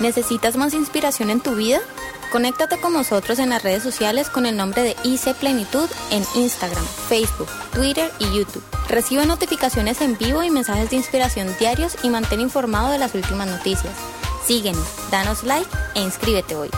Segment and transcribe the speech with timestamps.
[0.00, 1.80] ¿Necesitas más inspiración en tu vida?
[2.32, 6.82] Conéctate con nosotros en las redes sociales con el nombre de IC Plenitud en Instagram,
[7.08, 8.64] Facebook, Twitter y YouTube.
[8.88, 13.48] Recibe notificaciones en vivo y mensajes de inspiración diarios y mantén informado de las últimas
[13.48, 13.92] noticias.
[14.46, 16.70] Síguenos, danos like e inscríbete hoy.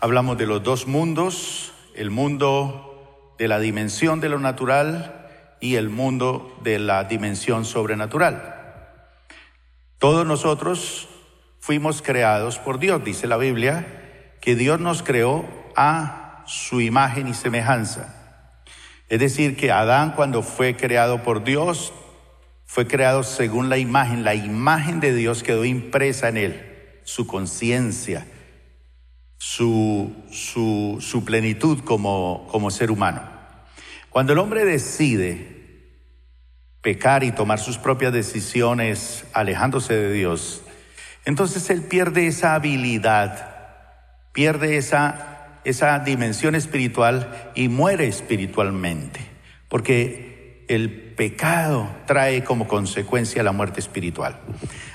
[0.00, 5.88] Hablamos de los dos mundos, el mundo de la dimensión de lo natural y el
[5.88, 8.55] mundo de la dimensión sobrenatural.
[9.98, 11.08] Todos nosotros
[11.58, 17.34] fuimos creados por Dios, dice la Biblia, que Dios nos creó a su imagen y
[17.34, 18.62] semejanza.
[19.08, 21.92] Es decir, que Adán cuando fue creado por Dios,
[22.66, 28.26] fue creado según la imagen, la imagen de Dios quedó impresa en él, su conciencia,
[29.38, 33.22] su, su, plenitud como, como ser humano.
[34.10, 35.55] Cuando el hombre decide
[36.86, 40.62] pecar y tomar sus propias decisiones alejándose de Dios,
[41.24, 43.56] entonces él pierde esa habilidad,
[44.30, 49.18] pierde esa, esa dimensión espiritual y muere espiritualmente,
[49.68, 54.38] porque el pecado trae como consecuencia la muerte espiritual.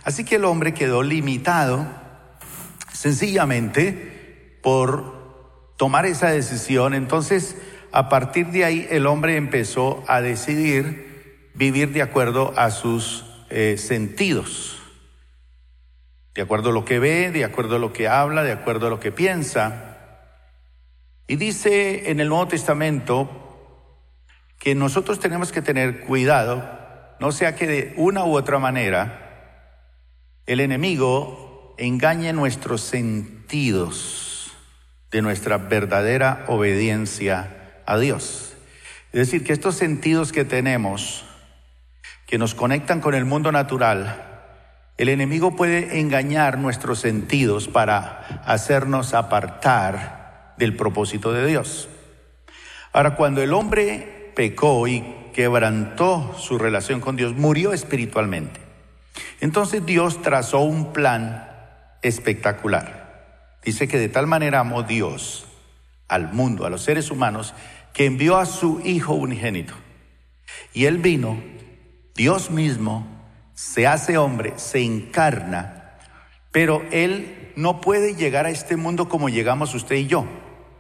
[0.06, 1.86] Así que el hombre quedó limitado
[2.94, 6.94] sencillamente por tomar esa decisión.
[6.94, 7.58] Entonces,
[7.92, 11.11] a partir de ahí, el hombre empezó a decidir
[11.62, 14.80] vivir de acuerdo a sus eh, sentidos,
[16.34, 18.90] de acuerdo a lo que ve, de acuerdo a lo que habla, de acuerdo a
[18.90, 20.00] lo que piensa.
[21.28, 23.30] Y dice en el Nuevo Testamento
[24.58, 26.68] que nosotros tenemos que tener cuidado,
[27.20, 29.68] no sea que de una u otra manera
[30.48, 34.52] el enemigo engañe nuestros sentidos
[35.12, 38.56] de nuestra verdadera obediencia a Dios.
[39.14, 41.26] Es decir, que estos sentidos que tenemos
[42.32, 44.24] que nos conectan con el mundo natural,
[44.98, 51.90] el enemigo puede engañar nuestros sentidos para hacernos apartar del propósito de Dios.
[52.94, 55.04] Ahora, cuando el hombre pecó y
[55.34, 58.62] quebrantó su relación con Dios, murió espiritualmente.
[59.42, 61.50] Entonces Dios trazó un plan
[62.02, 63.58] espectacular.
[63.66, 65.48] Dice que de tal manera amó Dios
[66.08, 67.54] al mundo, a los seres humanos,
[67.92, 69.74] que envió a su Hijo unigénito.
[70.74, 71.60] Y Él vino
[72.16, 73.08] Dios mismo
[73.54, 75.98] se hace hombre, se encarna,
[76.52, 80.26] pero Él no puede llegar a este mundo como llegamos usted y yo,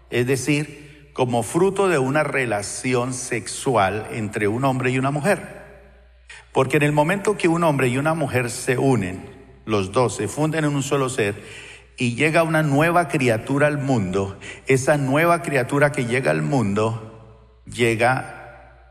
[0.09, 5.61] es decir, como fruto de una relación sexual entre un hombre y una mujer.
[6.51, 9.29] Porque en el momento que un hombre y una mujer se unen,
[9.65, 11.41] los dos se funden en un solo ser,
[11.97, 14.37] y llega una nueva criatura al mundo,
[14.67, 18.89] esa nueva criatura que llega al mundo llega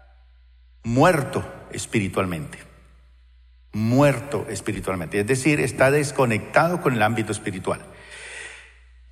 [0.84, 2.58] muerto espiritualmente,
[3.72, 7.80] muerto espiritualmente, es decir, está desconectado con el ámbito espiritual.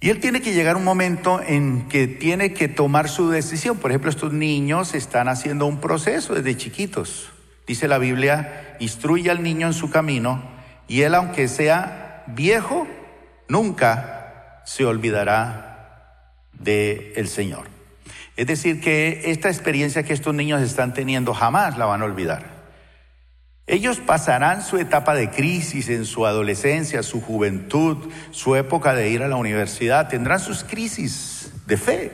[0.00, 3.78] Y él tiene que llegar un momento en que tiene que tomar su decisión.
[3.78, 7.30] Por ejemplo, estos niños están haciendo un proceso desde chiquitos.
[7.66, 10.42] Dice la Biblia, instruye al niño en su camino
[10.86, 12.86] y él, aunque sea viejo,
[13.48, 17.77] nunca se olvidará del el Señor.
[18.38, 22.44] Es decir, que esta experiencia que estos niños están teniendo jamás la van a olvidar.
[23.66, 27.96] Ellos pasarán su etapa de crisis en su adolescencia, su juventud,
[28.30, 32.12] su época de ir a la universidad, tendrán sus crisis de fe.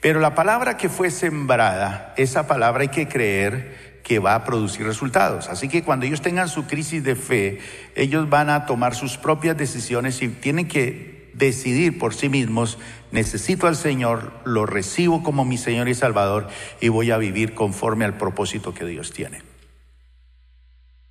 [0.00, 4.84] Pero la palabra que fue sembrada, esa palabra hay que creer que va a producir
[4.84, 5.48] resultados.
[5.48, 7.60] Así que cuando ellos tengan su crisis de fe,
[7.94, 12.78] ellos van a tomar sus propias decisiones y tienen que decidir por sí mismos,
[13.10, 16.48] necesito al Señor, lo recibo como mi Señor y Salvador
[16.80, 19.42] y voy a vivir conforme al propósito que Dios tiene.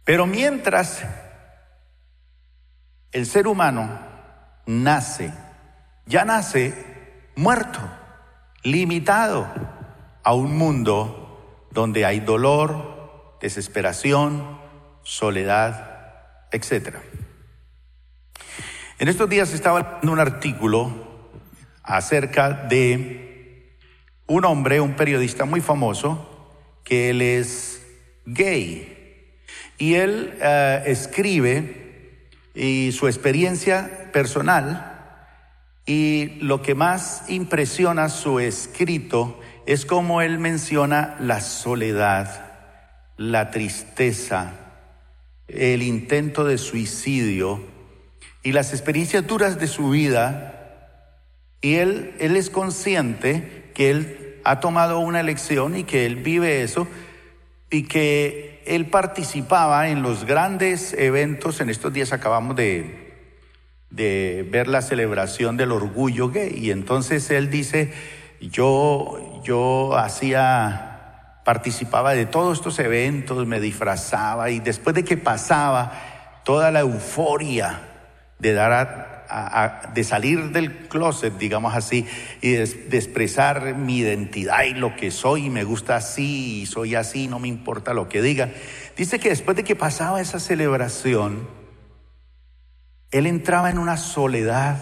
[0.03, 1.03] Pero mientras
[3.11, 3.99] el ser humano
[4.65, 5.33] nace,
[6.05, 6.73] ya nace
[7.35, 7.79] muerto,
[8.63, 9.47] limitado
[10.23, 14.59] a un mundo donde hay dolor, desesperación,
[15.03, 17.01] soledad, etcétera.
[19.01, 20.91] En estos días estaba leyendo un artículo
[21.81, 23.75] acerca de
[24.27, 26.53] un hombre, un periodista muy famoso,
[26.83, 27.81] que él es
[28.27, 29.39] gay.
[29.79, 35.25] Y él eh, escribe y su experiencia personal
[35.87, 42.51] y lo que más impresiona su escrito es cómo él menciona la soledad,
[43.17, 44.51] la tristeza,
[45.47, 47.80] el intento de suicidio
[48.43, 50.57] y las experiencias duras de su vida,
[51.61, 56.63] y él, él es consciente que él ha tomado una elección y que él vive
[56.63, 56.87] eso,
[57.69, 61.61] y que él participaba en los grandes eventos.
[61.61, 63.13] En estos días acabamos de,
[63.91, 66.53] de ver la celebración del orgullo gay.
[66.57, 67.93] Y entonces él dice,
[68.41, 75.93] yo, yo hacía, participaba de todos estos eventos, me disfrazaba y después de que pasaba
[76.43, 77.90] toda la euforia
[78.41, 79.11] de dar
[79.93, 82.05] de salir del closet, digamos así,
[82.41, 86.65] y de, de, expresar mi identidad y lo que soy, y me gusta así, y
[86.65, 88.49] soy así, no me importa lo que diga.
[88.97, 91.47] Dice que después de que pasaba esa celebración,
[93.11, 94.77] él entraba en una soledad.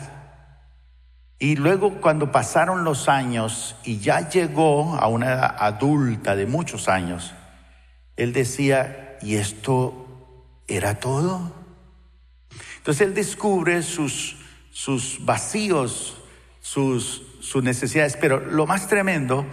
[1.38, 6.90] Y luego cuando pasaron los años y ya llegó a una edad adulta de muchos
[6.90, 7.34] años,
[8.16, 11.59] él decía, ¿y esto era todo?
[12.90, 14.36] Entonces él descubre sus,
[14.72, 16.18] sus vacíos,
[16.60, 19.46] sus, sus necesidades, pero lo más tremendo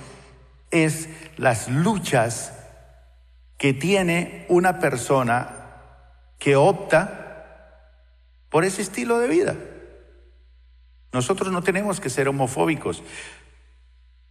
[0.70, 2.54] es las luchas
[3.58, 5.50] que tiene una persona
[6.38, 7.92] que opta
[8.48, 9.54] por ese estilo de vida.
[11.12, 13.02] Nosotros no tenemos que ser homofóbicos,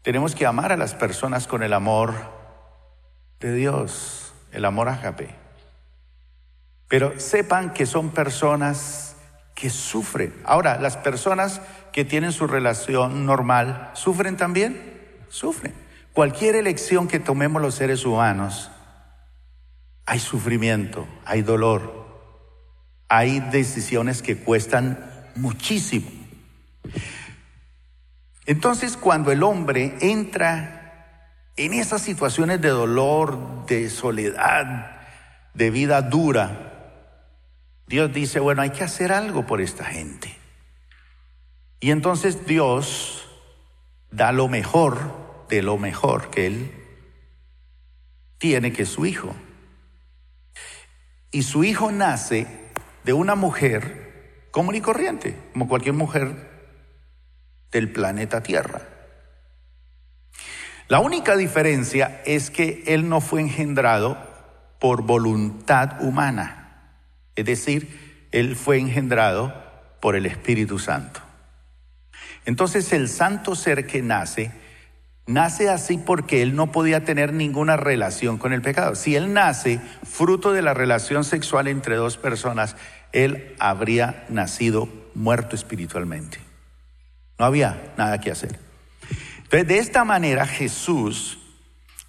[0.02, 2.16] tenemos que amar a las personas con el amor
[3.40, 5.45] de Dios, el amor agape.
[6.88, 9.16] Pero sepan que son personas
[9.56, 10.34] que sufren.
[10.44, 11.62] Ahora, las personas
[11.92, 15.02] que tienen su relación normal, ¿sufren también?
[15.30, 15.74] Sufren.
[16.14, 18.70] Cualquier elección que tomemos los seres humanos,
[20.06, 22.06] hay sufrimiento, hay dolor,
[23.10, 25.00] hay decisiones que cuestan
[25.36, 26.10] muchísimo.
[28.46, 30.82] Entonces, cuando el hombre entra
[31.56, 35.02] en esas situaciones de dolor, de soledad,
[35.54, 36.65] de vida dura,
[37.88, 40.36] Dios dice, bueno, hay que hacer algo por esta gente.
[41.80, 43.28] Y entonces Dios
[44.12, 46.72] da lo mejor de lo mejor que Él
[48.38, 49.36] tiene, que es su hijo.
[51.32, 52.48] Y su hijo nace
[53.04, 56.50] de una mujer común y corriente, como cualquier mujer
[57.72, 58.82] del planeta Tierra.
[60.88, 64.18] La única diferencia es que Él no fue engendrado
[64.80, 66.65] por voluntad humana.
[67.36, 69.54] Es decir, Él fue engendrado
[70.02, 71.22] por el Espíritu Santo.
[72.46, 74.52] Entonces el santo ser que nace,
[75.26, 78.96] nace así porque Él no podía tener ninguna relación con el pecado.
[78.96, 82.76] Si Él nace fruto de la relación sexual entre dos personas,
[83.12, 86.38] Él habría nacido muerto espiritualmente.
[87.40, 88.60] No había nada que hacer.
[89.44, 91.40] Entonces, de esta manera Jesús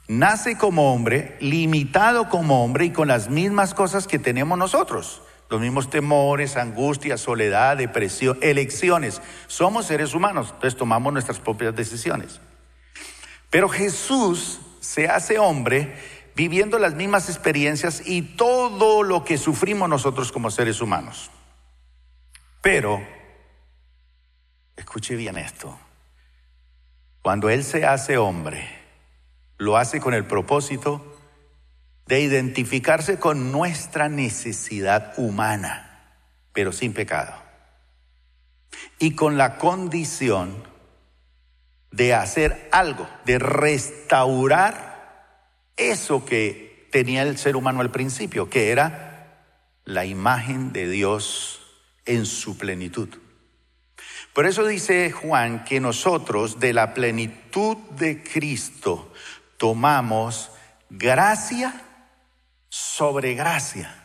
[0.09, 5.23] nace como hombre, limitado como hombre y con las mismas cosas que tenemos nosotros.
[5.49, 9.23] Los mismos temores, angustia, soledad, depresión, elecciones.
[9.47, 12.41] Somos seres humanos, entonces tomamos nuestras propias decisiones.
[13.51, 15.95] Pero Jesús se hace hombre
[16.35, 21.31] viviendo las mismas experiencias y todo lo que sufrimos nosotros como seres humanos.
[22.61, 23.01] Pero,
[24.77, 25.79] escuche bien esto,
[27.23, 28.86] cuando Él se hace hombre,
[29.59, 31.17] lo hace con el propósito
[32.07, 36.15] de identificarse con nuestra necesidad humana,
[36.53, 37.35] pero sin pecado.
[38.99, 40.63] Y con la condición
[41.91, 44.87] de hacer algo, de restaurar
[45.77, 49.17] eso que tenía el ser humano al principio, que era
[49.85, 51.61] la imagen de Dios
[52.05, 53.09] en su plenitud.
[54.33, 59.13] Por eso dice Juan que nosotros de la plenitud de Cristo
[59.57, 60.51] tomamos
[60.91, 61.83] gracia
[62.69, 64.05] sobre gracia.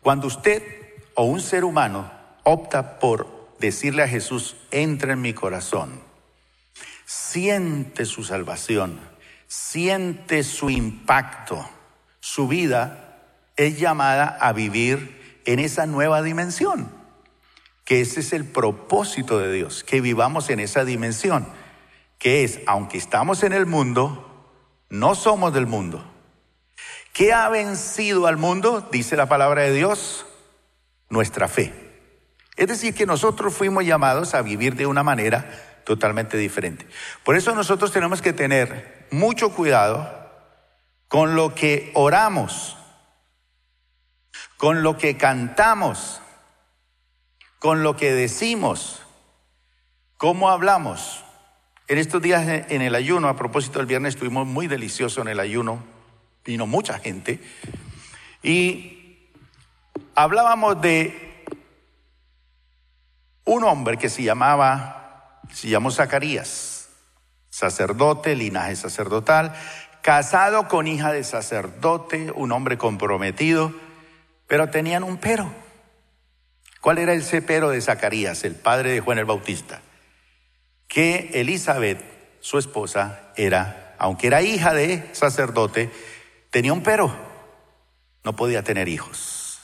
[0.00, 0.62] Cuando usted
[1.14, 2.10] o un ser humano
[2.44, 6.00] opta por decirle a Jesús, entra en mi corazón,
[7.04, 9.00] siente su salvación,
[9.46, 11.68] siente su impacto,
[12.20, 13.22] su vida
[13.56, 16.90] es llamada a vivir en esa nueva dimensión,
[17.84, 21.48] que ese es el propósito de Dios, que vivamos en esa dimensión,
[22.18, 24.26] que es, aunque estamos en el mundo,
[24.88, 26.04] no somos del mundo.
[27.12, 28.88] ¿Qué ha vencido al mundo?
[28.92, 30.26] Dice la palabra de Dios,
[31.08, 31.72] nuestra fe.
[32.56, 36.86] Es decir, que nosotros fuimos llamados a vivir de una manera totalmente diferente.
[37.24, 40.30] Por eso nosotros tenemos que tener mucho cuidado
[41.08, 42.76] con lo que oramos,
[44.56, 46.20] con lo que cantamos,
[47.58, 49.02] con lo que decimos,
[50.16, 51.24] cómo hablamos.
[51.88, 55.38] En estos días en el ayuno, a propósito del viernes, estuvimos muy deliciosos en el
[55.38, 55.84] ayuno,
[56.44, 57.40] vino mucha gente,
[58.42, 59.28] y
[60.16, 61.44] hablábamos de
[63.44, 66.88] un hombre que se llamaba, se llamó Zacarías,
[67.50, 69.54] sacerdote, linaje sacerdotal,
[70.02, 73.72] casado con hija de sacerdote, un hombre comprometido,
[74.48, 75.52] pero tenían un pero.
[76.80, 79.80] ¿Cuál era ese pero de Zacarías, el padre de Juan el Bautista?
[80.96, 82.02] Que Elizabeth,
[82.40, 85.90] su esposa, era, aunque era hija de sacerdote,
[86.48, 87.14] tenía un pero,
[88.24, 89.60] no podía tener hijos.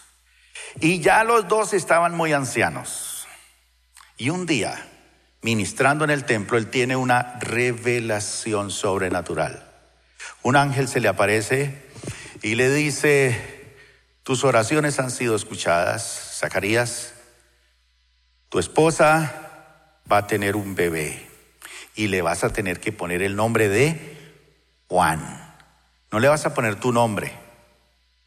[0.78, 3.26] Y ya los dos estaban muy ancianos.
[4.18, 4.86] Y un día,
[5.40, 9.72] ministrando en el templo, él tiene una revelación sobrenatural.
[10.42, 11.82] Un ángel se le aparece
[12.42, 13.78] y le dice,
[14.22, 17.14] tus oraciones han sido escuchadas, Zacarías,
[18.50, 19.51] tu esposa
[20.10, 21.28] va a tener un bebé
[21.94, 24.16] y le vas a tener que poner el nombre de
[24.88, 25.54] Juan.
[26.10, 27.32] No le vas a poner tu nombre,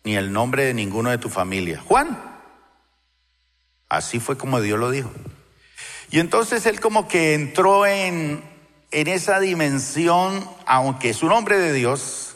[0.03, 1.82] ni el nombre de ninguno de tu familia.
[1.86, 2.36] Juan.
[3.88, 5.12] Así fue como Dios lo dijo.
[6.12, 8.44] Y entonces él como que entró en,
[8.91, 12.36] en esa dimensión, aunque es un hombre de Dios,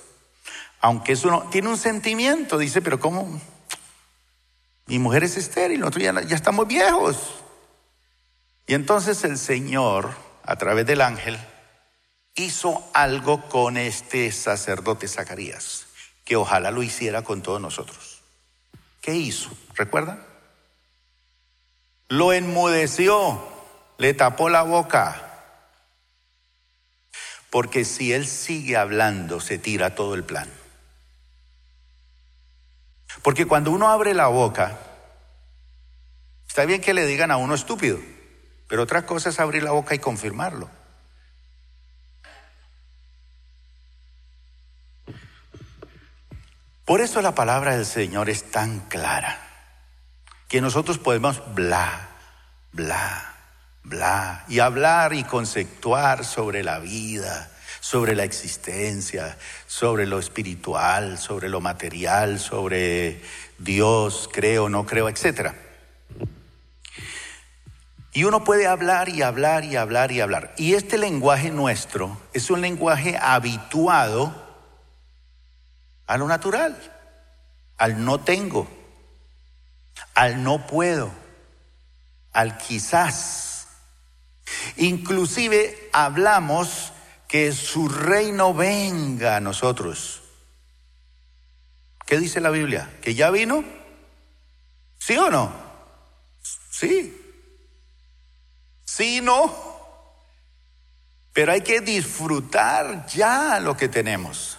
[0.81, 3.41] aunque es uno, tiene un sentimiento, dice, pero ¿cómo?
[4.85, 7.43] Mi mujer es estéril, nosotros ya, ya estamos viejos.
[8.69, 10.11] Y entonces el Señor,
[10.43, 11.39] a través del ángel,
[12.35, 15.87] hizo algo con este sacerdote Zacarías,
[16.23, 18.21] que ojalá lo hiciera con todos nosotros.
[19.01, 19.49] ¿Qué hizo?
[19.73, 20.23] ¿Recuerdan?
[22.09, 23.41] Lo enmudeció,
[23.97, 25.19] le tapó la boca.
[27.49, 30.47] Porque si él sigue hablando, se tira todo el plan.
[33.23, 34.77] Porque cuando uno abre la boca,
[36.47, 37.97] está bien que le digan a uno estúpido,
[38.69, 40.69] pero otra cosa es abrir la boca y confirmarlo.
[46.85, 49.39] Por eso la palabra del Señor es tan clara,
[50.47, 52.09] que nosotros podemos bla,
[52.71, 53.35] bla,
[53.83, 59.35] bla, y hablar y conceptuar sobre la vida, sobre la existencia,
[59.65, 63.23] sobre lo espiritual, sobre lo material, sobre
[63.57, 65.68] Dios, creo, no creo, etc.
[68.19, 70.53] Y uno puede hablar y hablar y hablar y hablar.
[70.57, 74.35] Y este lenguaje nuestro es un lenguaje habituado
[76.05, 76.77] a lo natural,
[77.77, 78.67] al no tengo,
[80.15, 81.13] al no puedo,
[82.33, 83.69] al quizás.
[84.75, 86.91] Inclusive hablamos
[87.25, 90.23] que su reino venga a nosotros.
[92.05, 92.97] ¿Qué dice la Biblia?
[93.01, 93.63] ¿Que ya vino?
[94.97, 95.53] ¿Sí o no?
[96.69, 97.18] Sí.
[98.99, 99.55] Sí, no.
[101.31, 104.57] Pero hay que disfrutar ya lo que tenemos.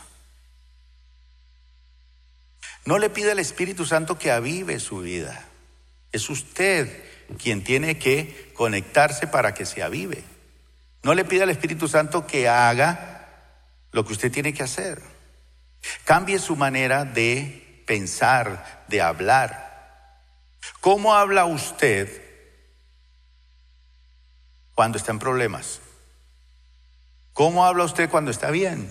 [2.86, 5.44] No le pide al Espíritu Santo que avive su vida.
[6.10, 7.04] Es usted
[7.36, 10.24] quien tiene que conectarse para que se avive.
[11.02, 13.28] No le pida al Espíritu Santo que haga
[13.92, 15.02] lo que usted tiene que hacer.
[16.04, 20.56] Cambie su manera de pensar, de hablar.
[20.80, 22.29] ¿Cómo habla usted
[24.80, 25.82] cuando está en problemas?
[27.34, 28.90] ¿Cómo habla usted cuando está bien?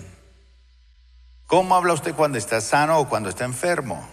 [1.48, 4.08] ¿Cómo habla usted cuando está sano o cuando está enfermo?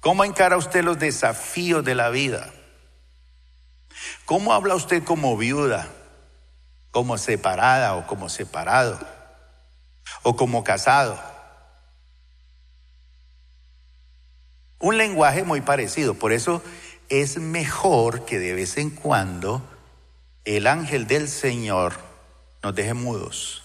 [0.00, 2.50] ¿Cómo encara usted los desafíos de la vida?
[4.24, 5.86] ¿Cómo habla usted como viuda?
[6.92, 8.98] como separada o como separado
[10.22, 11.20] o como casado.
[14.78, 16.62] Un lenguaje muy parecido, por eso
[17.10, 19.62] es mejor que de vez en cuando
[20.44, 21.94] el ángel del Señor
[22.62, 23.62] nos deje mudos.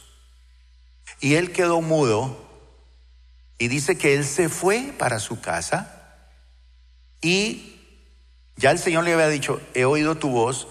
[1.20, 2.46] Y él quedó mudo
[3.58, 6.27] y dice que él se fue para su casa
[7.22, 7.79] y
[8.58, 10.67] ya el Señor le había dicho, he oído tu voz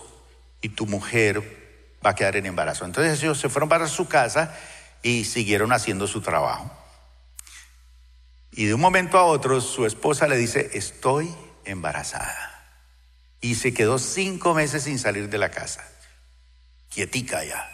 [0.60, 2.84] y tu mujer va a quedar en embarazo.
[2.84, 4.56] Entonces ellos se fueron para su casa
[5.02, 6.70] y siguieron haciendo su trabajo.
[8.52, 11.34] Y de un momento a otro su esposa le dice, estoy
[11.64, 12.50] embarazada.
[13.40, 15.84] Y se quedó cinco meses sin salir de la casa,
[16.90, 17.70] quietica ya.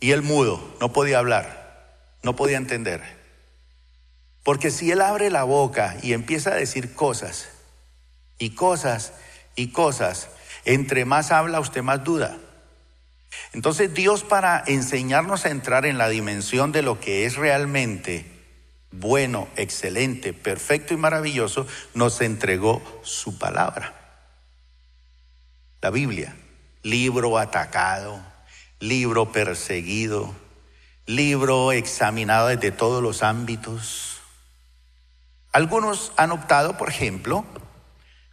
[0.00, 3.02] Y él mudo, no podía hablar, no podía entender.
[4.42, 7.48] Porque si él abre la boca y empieza a decir cosas,
[8.38, 9.12] y cosas,
[9.56, 10.28] y cosas,
[10.64, 12.38] entre más habla usted más duda.
[13.52, 18.38] Entonces Dios para enseñarnos a entrar en la dimensión de lo que es realmente
[18.90, 23.94] bueno, excelente, perfecto y maravilloso, nos entregó su palabra.
[25.82, 26.34] La Biblia,
[26.82, 28.20] libro atacado,
[28.80, 30.34] libro perseguido,
[31.06, 34.20] libro examinado desde todos los ámbitos.
[35.52, 37.44] Algunos han optado, por ejemplo,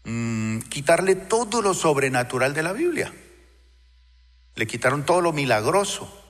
[0.04, 3.14] mm, quitarle todo lo sobrenatural de la Biblia.
[4.56, 6.22] Le quitaron todo lo milagroso.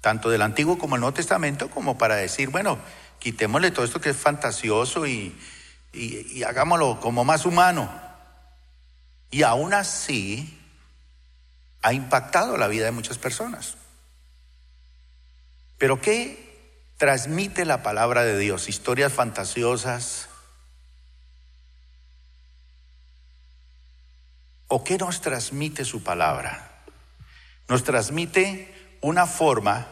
[0.00, 2.76] tanto del Antiguo como el Nuevo Testamento, como para decir, bueno,
[3.20, 5.32] quitémosle todo esto que es fantasioso y,
[5.92, 7.88] y hagámoslo como más humano.
[9.30, 10.61] Y aún así
[11.82, 13.76] ha impactado la vida de muchas personas.
[15.78, 18.68] Pero ¿qué transmite la palabra de Dios?
[18.68, 20.28] Historias fantasiosas.
[24.68, 26.84] ¿O qué nos transmite su palabra?
[27.68, 29.88] Nos transmite una forma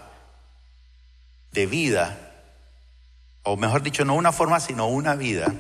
[1.51, 2.17] de vida,
[3.43, 5.53] o mejor dicho, no una forma, sino una vida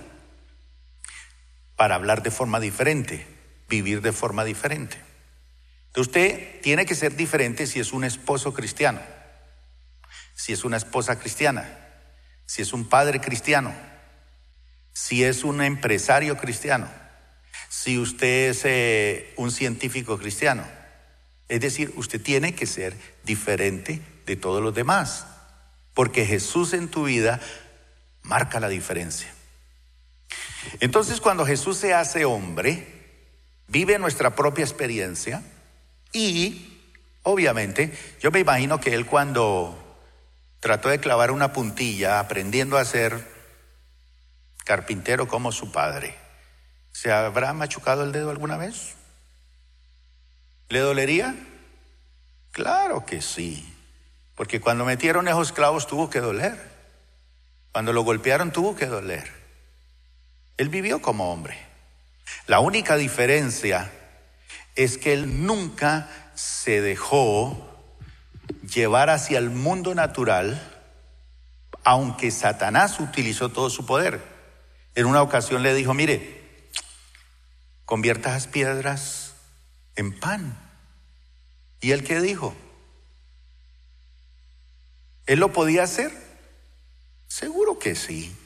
[1.74, 3.26] para hablar de forma diferente,
[3.68, 5.09] vivir de forma diferente.
[5.96, 9.00] Usted tiene que ser diferente si es un esposo cristiano,
[10.34, 11.78] si es una esposa cristiana,
[12.46, 13.74] si es un padre cristiano,
[14.92, 16.88] si es un empresario cristiano,
[17.68, 20.64] si usted es eh, un científico cristiano.
[21.48, 22.94] Es decir, usted tiene que ser
[23.24, 25.26] diferente de todos los demás,
[25.94, 27.40] porque Jesús en tu vida
[28.22, 29.28] marca la diferencia.
[30.78, 32.86] Entonces, cuando Jesús se hace hombre,
[33.66, 35.42] vive nuestra propia experiencia
[36.12, 36.80] y,
[37.22, 39.76] obviamente, yo me imagino que él cuando
[40.60, 43.26] trató de clavar una puntilla, aprendiendo a ser
[44.64, 46.14] carpintero como su padre,
[46.92, 48.94] ¿se habrá machucado el dedo alguna vez?
[50.68, 51.34] ¿Le dolería?
[52.52, 53.72] Claro que sí,
[54.34, 56.70] porque cuando metieron esos clavos tuvo que doler.
[57.72, 59.30] Cuando lo golpearon tuvo que doler.
[60.56, 61.56] Él vivió como hombre.
[62.46, 63.90] La única diferencia
[64.76, 67.70] es que él nunca se dejó
[68.72, 70.60] llevar hacia el mundo natural,
[71.84, 74.22] aunque Satanás utilizó todo su poder.
[74.94, 76.68] En una ocasión le dijo, mire,
[77.84, 79.34] convierta las piedras
[79.96, 80.56] en pan.
[81.80, 82.54] ¿Y él qué dijo?
[85.26, 86.12] ¿Él lo podía hacer?
[87.28, 88.36] Seguro que sí.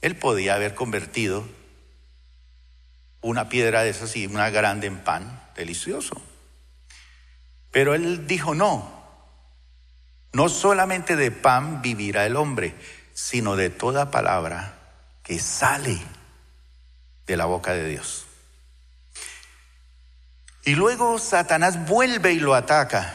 [0.00, 1.44] Él podía haber convertido
[3.22, 6.20] una piedra de esas y una grande en pan, delicioso.
[7.70, 9.00] Pero él dijo no.
[10.32, 12.74] No solamente de pan vivirá el hombre,
[13.14, 14.74] sino de toda palabra
[15.22, 15.98] que sale
[17.26, 18.26] de la boca de Dios.
[20.64, 23.14] Y luego Satanás vuelve y lo ataca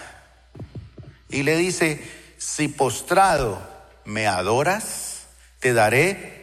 [1.29, 2.01] y le dice,
[2.37, 3.61] si postrado
[4.05, 5.27] me adoras,
[5.59, 6.37] te daré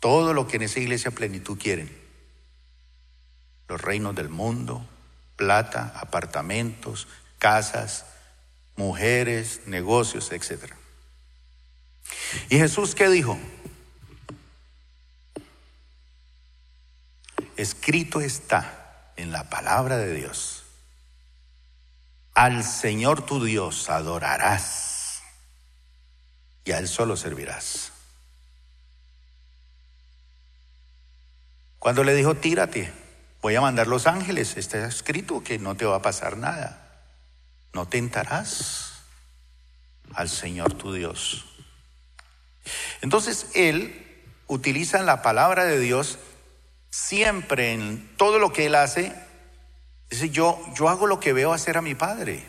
[0.00, 2.05] todo lo que en esa iglesia plenitud quieren.
[3.68, 4.86] Los reinos del mundo,
[5.36, 8.06] plata, apartamentos, casas,
[8.76, 10.72] mujeres, negocios, etc.
[12.48, 13.38] ¿Y Jesús qué dijo?
[17.56, 20.64] Escrito está en la palabra de Dios,
[22.34, 25.22] al Señor tu Dios adorarás
[26.66, 27.92] y a Él solo servirás.
[31.78, 32.92] Cuando le dijo, tírate,
[33.46, 37.04] voy a mandar los ángeles, está escrito que no te va a pasar nada.
[37.72, 39.04] No tentarás
[40.14, 41.46] al Señor tu Dios.
[43.02, 46.18] Entonces Él utiliza la palabra de Dios
[46.90, 49.12] siempre en todo lo que él hace,
[50.10, 52.44] dice, yo, yo hago lo que veo hacer a mi padre.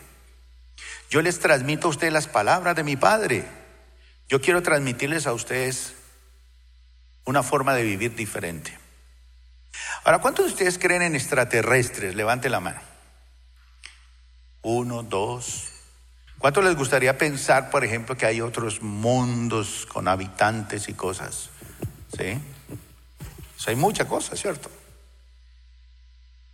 [1.10, 3.44] Yo les transmito a ustedes las palabras de mi padre.
[4.28, 5.94] Yo quiero transmitirles a ustedes
[7.24, 8.87] una forma de vivir diferente.
[10.04, 12.14] Ahora, ¿cuántos de ustedes creen en extraterrestres?
[12.14, 12.80] Levante la mano.
[14.62, 15.68] Uno, dos.
[16.38, 21.50] ¿Cuánto les gustaría pensar, por ejemplo, que hay otros mundos con habitantes y cosas?
[22.16, 22.40] ¿Sí?
[23.66, 24.70] hay muchas cosas, ¿cierto?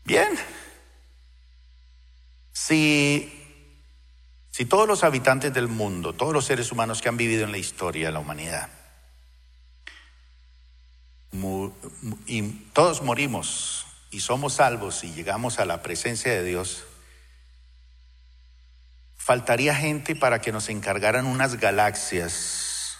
[0.04, 0.28] Bien.
[2.52, 3.32] Si,
[4.50, 7.58] si todos los habitantes del mundo, todos los seres humanos que han vivido en la
[7.58, 8.68] historia de la humanidad,
[12.26, 12.42] y
[12.72, 16.84] todos morimos y somos salvos y llegamos a la presencia de Dios,
[19.16, 22.98] faltaría gente para que nos encargaran unas galaxias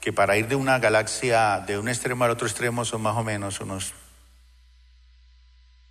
[0.00, 3.22] que para ir de una galaxia de un extremo al otro extremo son más o
[3.22, 3.92] menos unos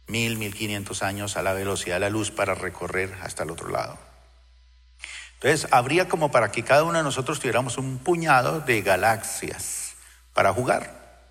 [0.07, 3.69] mil, mil quinientos años a la velocidad de la luz para recorrer hasta el otro
[3.69, 3.99] lado.
[5.35, 9.88] Entonces, habría como para que cada uno de nosotros tuviéramos un puñado de galaxias
[10.39, 11.25] para jugar.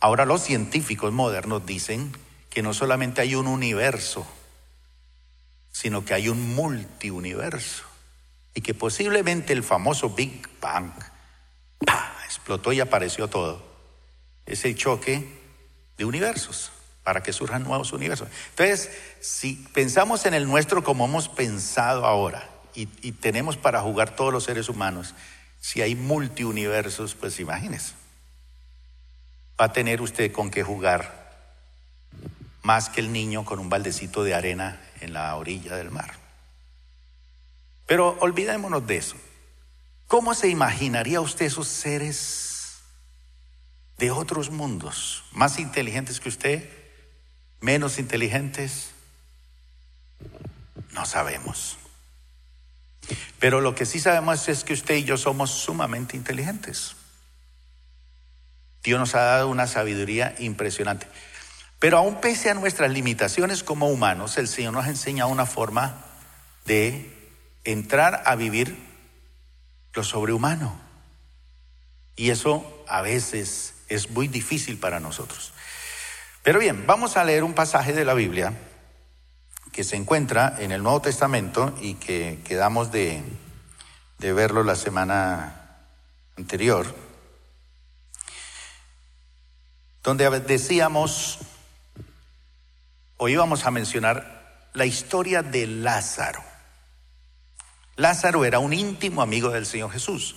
[0.00, 2.10] Ahora los científicos modernos dicen
[2.48, 4.26] que no solamente hay un universo,
[5.72, 7.84] sino que hay un multiuniverso
[8.54, 10.94] y que posiblemente el famoso Big Bang
[12.24, 13.62] explotó y apareció todo.
[14.46, 15.38] Es el choque
[15.98, 16.72] de universos.
[17.02, 18.28] para que surjan nuevos universos.
[18.50, 18.90] Entonces,
[19.20, 24.32] si pensamos en el nuestro como hemos pensado ahora y, y tenemos para jugar todos
[24.32, 25.14] los seres humanos,
[25.62, 27.94] si hay multiuniversos, pues imagínese.
[29.58, 31.48] Va a tener usted con qué jugar
[32.62, 36.16] más que el niño con un baldecito de arena en la orilla del mar.
[37.86, 39.16] Pero olvidémonos de eso.
[40.08, 42.80] ¿Cómo se imaginaría usted esos seres
[43.98, 45.22] de otros mundos?
[45.30, 46.68] ¿Más inteligentes que usted?
[47.60, 48.90] ¿Menos inteligentes?
[50.90, 51.78] No sabemos.
[53.38, 56.94] Pero lo que sí sabemos es que usted y yo somos sumamente inteligentes.
[58.82, 61.06] Dios nos ha dado una sabiduría impresionante.
[61.78, 66.04] Pero aún pese a nuestras limitaciones como humanos, el Señor nos ha enseñado una forma
[66.64, 67.12] de
[67.64, 68.76] entrar a vivir
[69.94, 70.80] lo sobrehumano.
[72.16, 75.52] Y eso a veces es muy difícil para nosotros.
[76.42, 78.52] Pero bien, vamos a leer un pasaje de la Biblia
[79.72, 83.22] que se encuentra en el Nuevo Testamento y que quedamos de,
[84.18, 85.78] de verlo la semana
[86.36, 86.94] anterior,
[90.02, 91.38] donde decíamos,
[93.16, 96.42] o íbamos a mencionar la historia de Lázaro.
[97.96, 100.36] Lázaro era un íntimo amigo del Señor Jesús.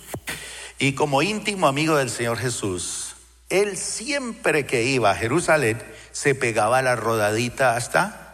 [0.78, 3.16] Y como íntimo amigo del Señor Jesús,
[3.48, 8.25] él siempre que iba a Jerusalén se pegaba la rodadita hasta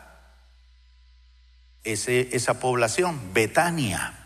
[1.84, 4.18] ese, esa población, Betania.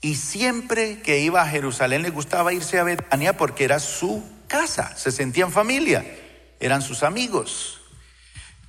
[0.00, 4.96] Y siempre que iba a Jerusalén le gustaba irse a Betania porque era su casa,
[4.96, 6.04] se sentía en familia,
[6.60, 7.80] eran sus amigos.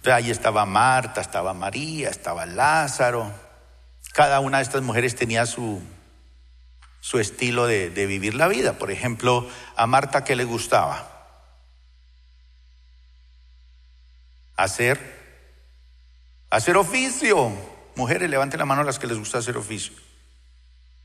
[0.05, 3.31] Ahí estaba Marta, estaba María, estaba Lázaro,
[4.13, 5.81] cada una de estas mujeres tenía su,
[7.01, 8.77] su estilo de, vivir la vida.
[8.77, 11.09] Por ejemplo, a Marta, ¿qué le gustaba?
[14.55, 15.22] Hacer,
[16.53, 17.51] hacer oficio.
[17.95, 19.93] Mujeres, levanten la mano a las que les gusta hacer oficio.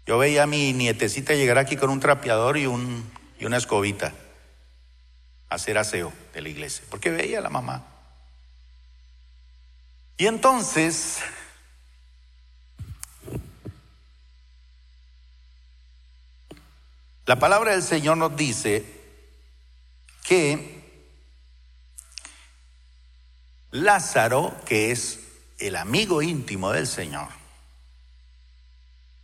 [0.06, 4.12] Yo veía a mi nietecita llegar aquí con un trapeador y, un, y una escobita
[5.48, 7.86] hacer aseo de la iglesia, porque veía a la mamá.
[10.18, 11.18] Y entonces
[17.24, 18.86] La palabra del Señor nos dice
[20.24, 20.82] que
[23.70, 25.27] Lázaro, que es
[25.58, 27.28] el amigo íntimo del Señor,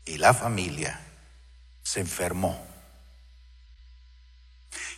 [0.05, 1.01] y la familia,
[1.83, 2.61] se enfermó.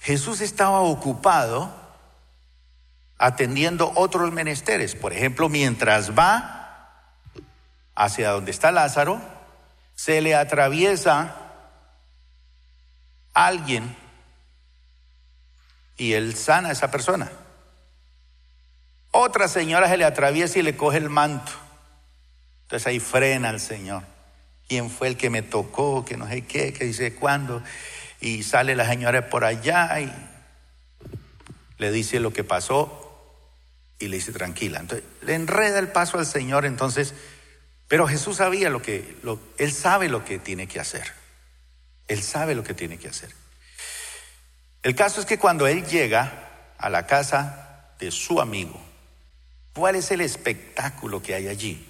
[0.02, 1.72] Jesús estaba ocupado
[3.18, 4.94] atendiendo otros menesteres.
[4.94, 6.92] Por ejemplo, mientras va
[7.94, 9.20] hacia donde está Lázaro,
[9.94, 11.34] se le atraviesa
[13.32, 13.96] alguien
[15.96, 17.30] y él sana a esa persona.
[19.18, 21.50] Otra señora se le atraviesa y le coge el manto.
[22.64, 24.02] Entonces ahí frena el Señor.
[24.68, 26.04] ¿Quién fue el que me tocó?
[26.04, 27.62] Que no sé qué, que dice cuándo.
[28.20, 30.12] Y sale la señora por allá y
[31.78, 33.40] le dice lo que pasó
[33.98, 34.80] y le dice tranquila.
[34.80, 37.14] Entonces le enreda el paso al Señor entonces,
[37.88, 39.16] pero Jesús sabía lo que,
[39.56, 41.10] él sabe lo que tiene que hacer.
[42.06, 43.30] Él sabe lo que tiene que hacer.
[44.82, 48.85] El caso es que cuando él llega a la casa de su amigo,
[49.76, 51.86] ¿cuál es el espectáculo que hay allí?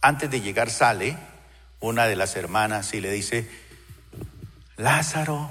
[0.00, 1.18] Antes de llegar sale
[1.78, 3.46] una de las hermanas y le dice,
[4.78, 5.50] Lázaro,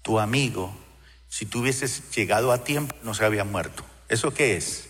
[0.00, 0.74] tu amigo,
[1.28, 3.84] si tú hubieses llegado a tiempo, no se había muerto.
[4.08, 4.88] ¿Eso qué es?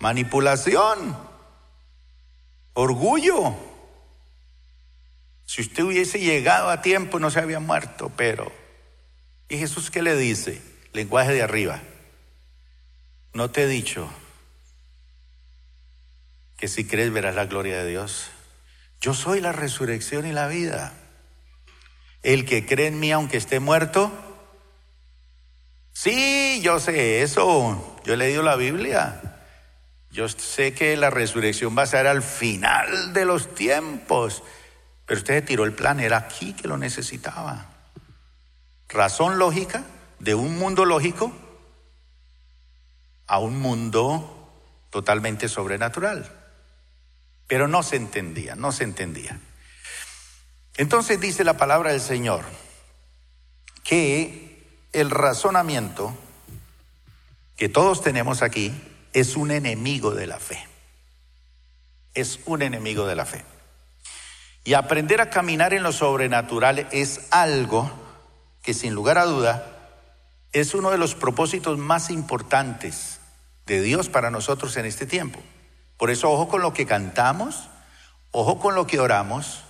[0.00, 1.16] Manipulación,
[2.72, 3.54] orgullo.
[5.46, 8.50] Si usted hubiese llegado a tiempo no se había muerto, pero...
[9.48, 10.60] ¿Y Jesús qué le dice?
[10.92, 11.80] Lenguaje de arriba.
[13.32, 14.10] No te he dicho
[16.58, 18.30] que si crees verás la gloria de Dios.
[19.00, 20.92] Yo soy la resurrección y la vida.
[22.22, 24.10] El que cree en mí aunque esté muerto.
[25.92, 28.00] Sí, yo sé eso.
[28.04, 29.22] Yo he leído la Biblia.
[30.10, 34.42] Yo sé que la resurrección va a ser al final de los tiempos.
[35.06, 37.66] Pero usted tiró el plan, era aquí que lo necesitaba.
[38.88, 39.84] Razón lógica
[40.18, 41.32] de un mundo lógico
[43.28, 44.34] a un mundo
[44.90, 46.37] totalmente sobrenatural.
[47.48, 49.40] Pero no se entendía, no se entendía.
[50.76, 52.44] Entonces dice la palabra del Señor
[53.82, 56.16] que el razonamiento
[57.56, 58.72] que todos tenemos aquí
[59.12, 60.64] es un enemigo de la fe.
[62.14, 63.44] Es un enemigo de la fe.
[64.64, 67.90] Y aprender a caminar en lo sobrenatural es algo
[68.62, 69.74] que sin lugar a duda
[70.52, 73.20] es uno de los propósitos más importantes
[73.66, 75.40] de Dios para nosotros en este tiempo.
[75.98, 77.68] Por eso ojo con lo que cantamos,
[78.30, 79.64] ojo con lo que oramos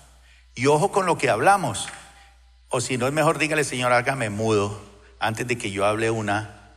[0.55, 1.89] y ojo con lo que hablamos.
[2.69, 4.79] O si no es mejor, dígale, Señor, hágame mudo
[5.19, 6.75] antes de que yo hable una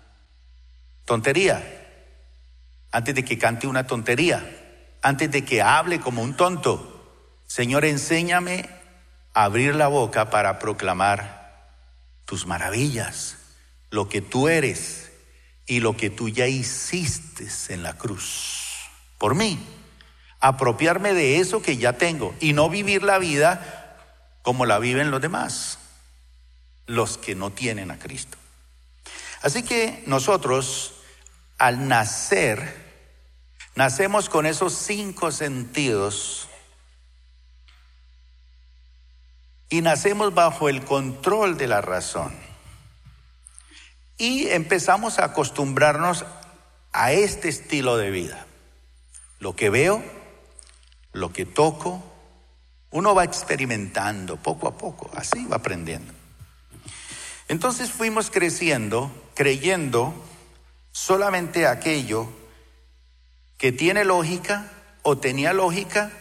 [1.04, 1.62] tontería,
[2.94, 4.42] antes de que cante una tontería,
[5.02, 6.88] antes de que hable como un tonto.
[7.46, 8.70] Señor, enséñame
[9.34, 11.68] a abrir la boca para proclamar
[12.24, 13.38] tus maravillas,
[13.90, 15.12] lo que tú eres
[15.66, 18.61] y lo que tú ya hiciste en la cruz
[19.22, 19.60] por mí.
[20.40, 23.96] Apropiarme de eso que ya tengo y no vivir la vida
[24.42, 25.78] como la viven los demás
[26.88, 28.40] los que no tienen a Cristo.
[29.44, 30.96] Así que nosotros,
[31.60, 32.76] al nacer,
[33.76, 36.50] nacemos con esos cinco sentidos
[39.70, 42.36] y nacemos bajo el control de la razón.
[44.18, 46.26] Y empezamos a acostumbrarnos
[46.92, 48.48] a este estilo de vida.
[49.42, 50.02] Lo que veo,
[51.12, 52.02] lo que toco,
[52.92, 56.14] uno va experimentando poco a poco, así va aprendiendo.
[57.50, 60.14] Entonces fuimos creciendo creyendo
[60.92, 62.30] solamente aquello
[63.58, 66.12] que tiene lógica o tenía lógica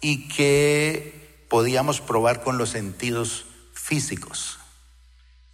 [0.00, 4.60] y que podíamos probar con los sentidos físicos.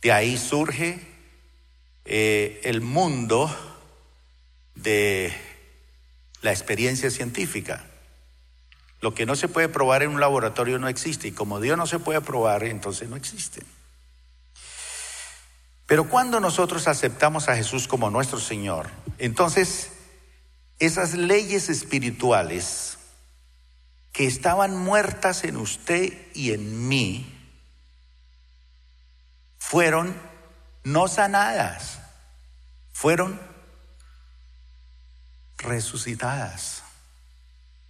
[0.02, 1.00] De ahí surge
[2.04, 3.50] eh, el mundo
[4.74, 5.32] de
[6.44, 7.83] la experiencia científica.
[9.00, 11.87] Lo que no se puede probar en un laboratorio no existe y como Dios no
[11.87, 13.62] se puede probar, entonces no existe.
[15.87, 19.92] Pero cuando nosotros aceptamos a Jesús como nuestro Señor, entonces
[20.78, 22.98] esas leyes espirituales
[24.12, 27.26] que estaban muertas en usted y en mí,
[29.57, 30.14] fueron
[30.83, 32.00] no sanadas,
[32.92, 33.53] fueron
[35.64, 36.83] resucitadas.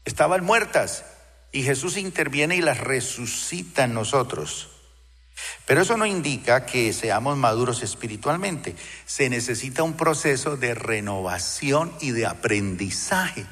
[0.05, 1.05] Estaban muertas
[1.53, 4.71] y Jesús interviene y las resucita en nosotros.
[5.67, 8.77] Pero eso no indica que seamos maduros espiritualmente.
[9.07, 13.47] Se necesita un proceso de renovación y de aprendizaje.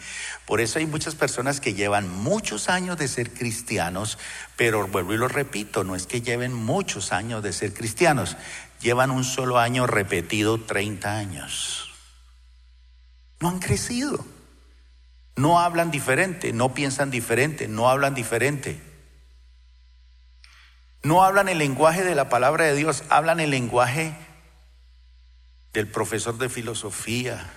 [0.47, 4.19] Por eso hay muchas personas que llevan muchos años de ser cristianos,
[4.57, 8.37] pero vuelvo y lo repito, no es que lleven muchos años de ser cristianos,
[8.81, 11.92] llevan un solo año repetido 30 años.
[13.43, 14.25] No han crecido.
[15.35, 18.81] No hablan diferente, no piensan diferente, no hablan diferente.
[21.03, 24.15] No hablan el lenguaje de la palabra de Dios, hablan el lenguaje
[25.73, 27.51] del profesor de filosofía,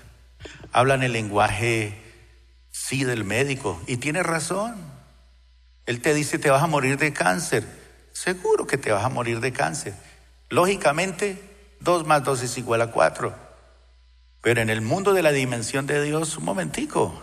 [0.71, 2.01] hablan el lenguaje,
[2.71, 3.79] sí, del médico.
[3.85, 4.75] Y tiene razón.
[5.85, 7.63] Él te dice, te vas a morir de cáncer.
[8.11, 9.93] Seguro que te vas a morir de cáncer.
[10.49, 11.39] Lógicamente,
[11.79, 13.44] dos más dos es igual a cuatro.
[14.45, 17.19] Pero en el mundo de la dimensión de Dios, un momentico,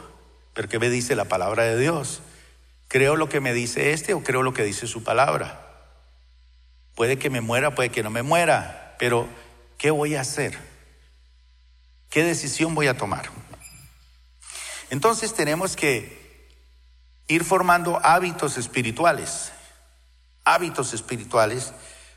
[0.55, 2.21] ¿pero qué me dice la palabra de Dios?
[2.89, 5.87] ¿Creo lo que me dice este o creo lo que dice su palabra?
[6.97, 9.29] Puede que me muera, puede que no me muera, pero
[9.79, 10.59] ¿qué voy a hacer?
[12.11, 13.31] ¿Qué decisión voy a tomar?
[14.91, 16.49] Entonces tenemos que
[17.29, 19.53] ir formando hábitos espirituales,
[20.45, 21.73] hábitos espirituales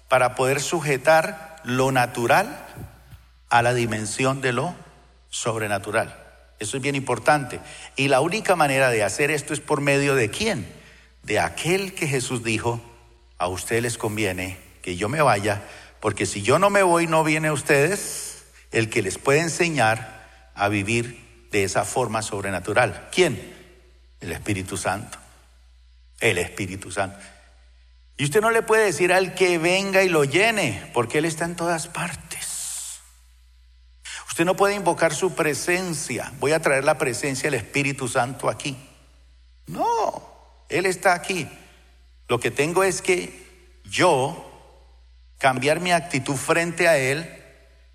[0.09, 2.65] para poder sujetar lo natural
[3.49, 4.84] a la dimensión de lo
[5.35, 6.15] sobrenatural.
[6.59, 7.59] Eso es bien importante.
[7.97, 10.65] Y la única manera de hacer esto es por medio de quién?
[11.23, 12.81] De aquel que Jesús dijo,
[13.37, 15.61] a usted les conviene que yo me vaya,
[15.99, 20.51] porque si yo no me voy, no viene a ustedes el que les puede enseñar
[20.55, 23.09] a vivir de esa forma sobrenatural.
[23.11, 23.53] ¿Quién?
[24.21, 25.17] El Espíritu Santo.
[26.21, 27.19] El Espíritu Santo.
[28.15, 31.43] Y usted no le puede decir al que venga y lo llene, porque Él está
[31.43, 32.34] en todas partes.
[34.35, 36.33] Usted no puede invocar su presencia.
[36.41, 38.77] Voy a traer la presencia del Espíritu Santo aquí.
[39.67, 41.47] No, Él está aquí.
[42.27, 44.51] Lo que tengo es que yo
[45.37, 47.45] cambiar mi actitud frente a Él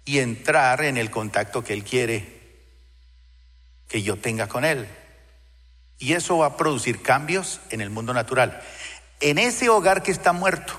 [0.07, 2.41] y entrar en el contacto que Él quiere
[3.87, 4.89] que yo tenga con Él.
[5.99, 8.63] Y eso va a producir cambios en el mundo natural.
[9.21, 10.73] En ese hogar que está muerto,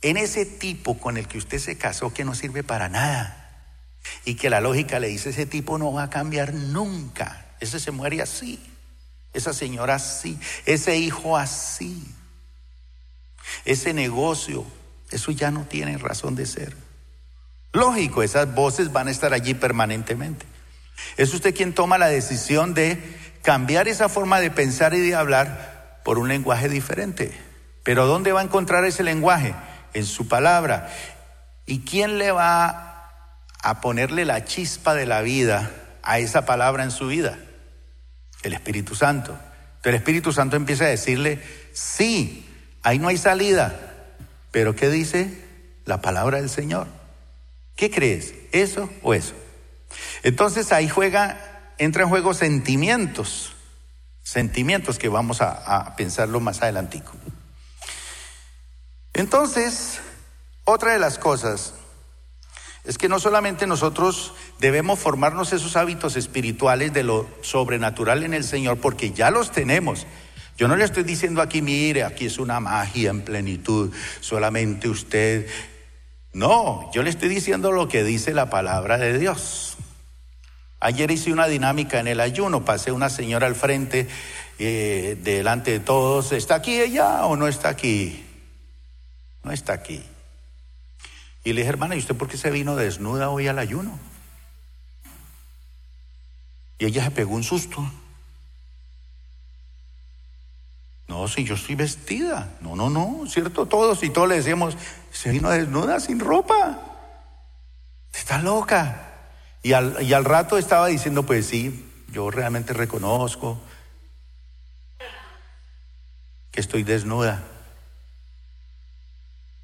[0.00, 3.37] en ese tipo con el que usted se casó que no sirve para nada
[4.24, 7.90] y que la lógica le dice ese tipo no va a cambiar nunca, ese se
[7.90, 8.60] muere así,
[9.32, 12.14] esa señora así, ese hijo así,
[13.64, 14.64] ese negocio
[15.10, 16.76] eso ya no tiene razón de ser.
[17.72, 20.46] Lógico, esas voces van a estar allí permanentemente.
[21.16, 22.98] Es usted quien toma la decisión de
[23.42, 27.32] cambiar esa forma de pensar y de hablar por un lenguaje diferente.
[27.84, 29.54] Pero ¿dónde va a encontrar ese lenguaje?
[29.94, 30.90] En su palabra.
[31.64, 32.87] ¿Y quién le va
[33.62, 35.70] a ponerle la chispa de la vida
[36.02, 37.38] a esa palabra en su vida?
[38.42, 39.32] El Espíritu Santo.
[39.32, 41.42] Entonces el Espíritu Santo empieza a decirle,
[41.72, 42.48] sí,
[42.82, 43.74] ahí no hay salida.
[44.50, 45.44] Pero ¿qué dice
[45.84, 46.86] la palabra del Señor?
[47.76, 48.34] ¿Qué crees?
[48.52, 49.34] ¿Eso o eso?
[50.22, 53.52] Entonces ahí juega, entra en juego sentimientos,
[54.22, 57.12] sentimientos que vamos a, a pensarlo más adelantico.
[59.12, 60.00] Entonces,
[60.64, 61.74] otra de las cosas
[62.84, 68.44] es que no solamente nosotros debemos formarnos esos hábitos espirituales de lo sobrenatural en el
[68.44, 70.06] Señor, porque ya los tenemos.
[70.56, 75.46] Yo no le estoy diciendo aquí, mire, aquí es una magia en plenitud, solamente usted.
[76.32, 79.76] No, yo le estoy diciendo lo que dice la palabra de Dios.
[80.80, 84.08] Ayer hice una dinámica en el ayuno, pasé una señora al frente,
[84.58, 88.24] eh, delante de todos, ¿está aquí ella o no está aquí?
[89.42, 90.02] No está aquí.
[91.48, 93.98] Y le dije, hermana, ¿y usted por qué se vino desnuda hoy al ayuno?
[96.78, 97.90] Y ella se pegó un susto.
[101.06, 102.50] No, si yo estoy vestida.
[102.60, 103.64] No, no, no, ¿cierto?
[103.64, 104.76] Todos y todos le decíamos,
[105.10, 106.82] se vino desnuda, sin ropa.
[108.12, 109.30] Está loca.
[109.62, 113.58] Y al, y al rato estaba diciendo, pues sí, yo realmente reconozco
[116.50, 117.42] que estoy desnuda.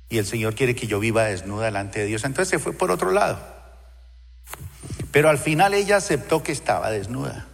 [0.08, 2.24] Y el Señor quiere que yo viva desnuda delante de Dios.
[2.24, 3.38] Entonces se fue por otro lado.
[5.10, 7.46] Pero al final ella aceptó que estaba desnuda.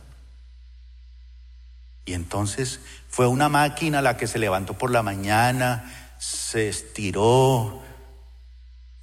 [2.05, 7.83] Y entonces fue una máquina la que se levantó por la mañana, se estiró,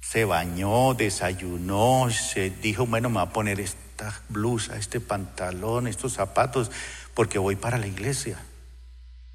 [0.00, 6.14] se bañó, desayunó, se dijo, bueno, me voy a poner esta blusa, este pantalón, estos
[6.14, 6.70] zapatos,
[7.14, 8.38] porque voy para la iglesia.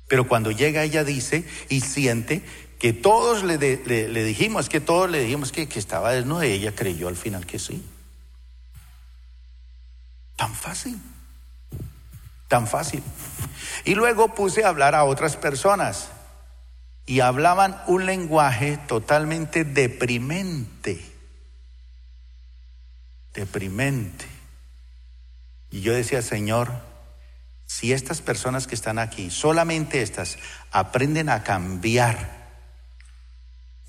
[0.08, 2.44] Pero cuando llega ella dice y siente
[2.80, 6.76] que todos le, le, dijimos, que todos le dijimos que, que estaba desnuda y ella
[6.76, 7.84] creyó al final que sí.
[10.36, 11.00] Tan fácil,
[12.48, 13.04] tan fácil.
[13.86, 16.10] Y luego puse a hablar a otras personas
[17.06, 21.04] y hablaban un lenguaje totalmente deprimente,
[23.34, 24.26] deprimente.
[25.70, 26.72] Y yo decía, Señor,
[27.66, 30.38] si estas personas que están aquí, solamente estas,
[30.72, 32.43] aprenden a cambiar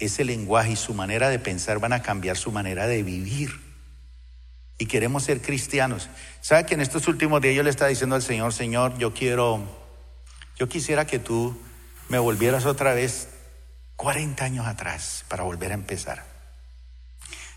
[0.07, 3.61] ese lenguaje y su manera de pensar van a cambiar su manera de vivir.
[4.79, 6.09] Y queremos ser cristianos.
[6.41, 9.63] ¿Sabe que en estos últimos días yo le estaba diciendo al Señor, Señor, yo quiero,
[10.57, 11.57] yo quisiera que tú
[12.09, 13.29] me volvieras otra vez
[13.97, 16.25] 40 años atrás para volver a empezar.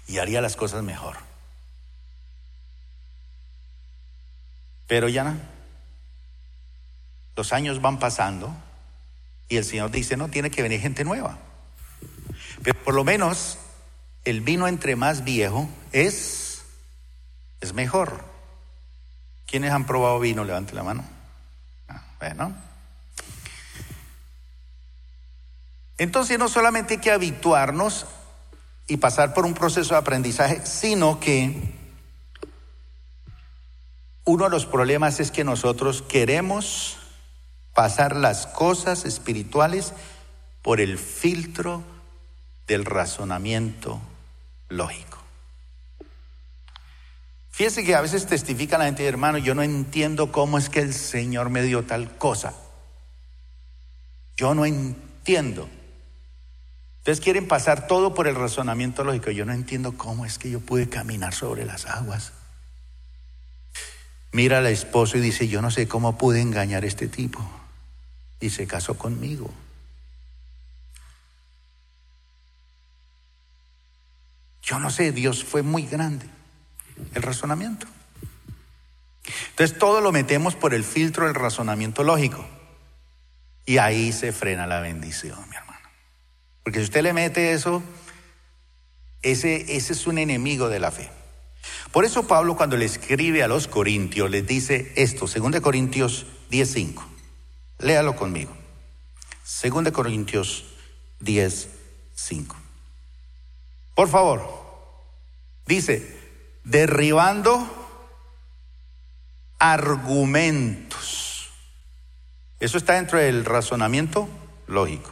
[0.07, 1.17] Y haría las cosas mejor.
[4.87, 5.35] Pero ya
[7.35, 8.55] los años van pasando
[9.49, 11.37] y el Señor dice, no, tiene que venir gente nueva.
[12.63, 13.57] Pero por lo menos
[14.25, 16.63] el vino entre más viejo es,
[17.61, 18.23] es mejor.
[19.45, 20.43] ¿Quiénes han probado vino?
[20.43, 21.05] Levante la mano.
[21.87, 22.53] Ah, bueno.
[25.97, 28.05] Entonces no solamente hay que habituarnos
[28.87, 31.73] y pasar por un proceso de aprendizaje, sino que
[34.25, 36.97] uno de los problemas es que nosotros queremos
[37.73, 39.93] pasar las cosas espirituales
[40.61, 41.83] por el filtro
[42.67, 43.99] del razonamiento
[44.69, 45.17] lógico.
[47.49, 50.93] Fíjese que a veces testifica la gente, hermano, yo no entiendo cómo es que el
[50.93, 52.53] Señor me dio tal cosa.
[54.35, 55.67] Yo no entiendo.
[56.99, 59.31] Ustedes quieren pasar todo por el razonamiento lógico.
[59.31, 62.33] Yo no entiendo cómo es que yo pude caminar sobre las aguas.
[64.31, 67.39] Mira al esposo y dice, yo no sé cómo pude engañar a este tipo.
[68.39, 69.51] Y se casó conmigo.
[74.61, 76.25] Yo no sé, Dios fue muy grande.
[77.13, 77.87] El razonamiento.
[79.49, 82.45] Entonces todo lo metemos por el filtro del razonamiento lógico.
[83.65, 85.89] Y ahí se frena la bendición, mi hermano.
[86.63, 87.83] Porque si usted le mete eso,
[89.21, 91.09] ese, ese es un enemigo de la fe.
[91.91, 97.03] Por eso Pablo cuando le escribe a los corintios les dice esto, 2 Corintios 10.5.
[97.79, 98.55] Léalo conmigo.
[99.63, 100.65] 2 Corintios
[101.21, 102.66] 10.5.
[103.97, 104.47] Por favor.
[105.65, 106.15] Dice,
[106.63, 107.67] derribando
[109.57, 111.49] argumentos.
[112.59, 114.29] Eso está dentro del razonamiento
[114.67, 115.11] lógico.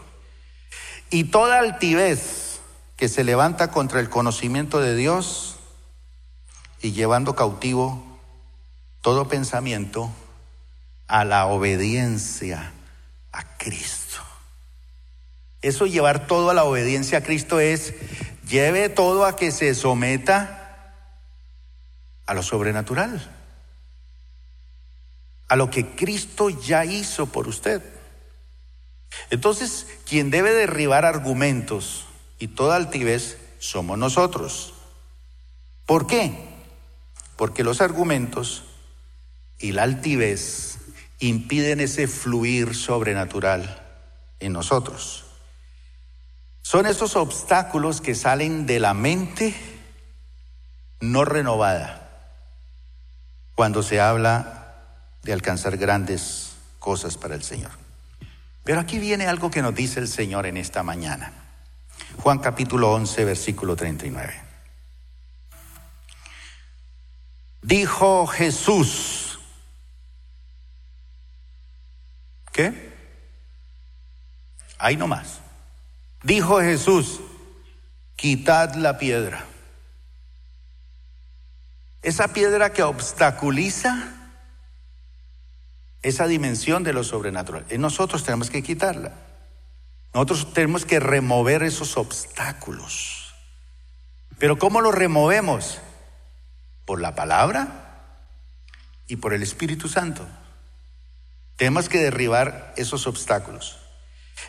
[1.10, 2.60] Y toda altivez
[2.96, 5.56] que se levanta contra el conocimiento de Dios
[6.80, 8.04] y llevando cautivo
[9.02, 10.12] todo pensamiento
[11.08, 12.72] a la obediencia
[13.32, 14.22] a Cristo.
[15.64, 17.96] Eso llevar todo a la obediencia a Cristo es
[18.48, 20.93] Lleve todo a que se someta
[22.26, 23.36] a lo sobrenatural.
[25.48, 27.82] a lo que Cristo ya hizo por usted.
[29.30, 32.06] Entonces, quien debe derribar argumentos
[32.39, 34.74] y toda altivez somos nosotros.
[35.86, 36.34] ¿Por qué?
[37.38, 38.64] Porque los argumentos
[39.60, 40.78] y la altivez
[41.20, 43.84] impiden ese fluir sobrenatural
[44.39, 45.25] en nosotros.
[46.66, 49.53] Son esos obstáculos que salen de la mente
[50.99, 52.34] no renovada
[53.53, 54.74] cuando se habla
[55.22, 57.70] de alcanzar grandes cosas para el Señor.
[58.63, 61.34] Pero aquí viene algo que nos dice el Señor en esta mañana.
[62.24, 64.34] Juan capítulo 11, versículo 39.
[67.61, 69.39] Dijo Jesús,
[72.51, 72.91] ¿qué?
[74.80, 75.45] Ahí nomás.
[76.26, 77.22] Dijo Jesús,
[78.16, 79.46] quitad la piedra.
[82.02, 84.12] Esa piedra que obstaculiza
[86.02, 87.68] esa dimensión de lo sobrenatural.
[87.70, 89.14] Y nosotros tenemos que quitarla.
[90.16, 93.36] Nosotros tenemos que remover esos obstáculos.
[94.40, 95.80] Pero ¿cómo los removemos?
[96.86, 98.18] Por la palabra
[99.06, 100.28] y por el Espíritu Santo.
[101.56, 103.78] Tenemos que derribar esos obstáculos.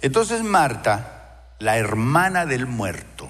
[0.01, 1.26] Entonces Marta,
[1.59, 3.29] la hermana del muerto,